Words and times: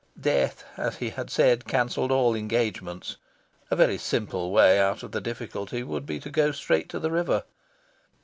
Death, 0.19 0.63
as 0.77 0.95
he 0.97 1.11
had 1.11 1.29
said, 1.29 1.67
cancelled 1.67 2.11
all 2.11 2.33
engagements. 2.33 3.17
A 3.69 3.75
very 3.75 3.99
simple 3.99 4.49
way 4.49 4.79
out 4.79 5.03
of 5.03 5.11
the 5.11 5.21
difficulty 5.21 5.83
would 5.83 6.07
be 6.07 6.19
to 6.21 6.31
go 6.31 6.51
straight 6.51 6.89
to 6.89 6.97
the 6.99 7.11
river. 7.11 7.43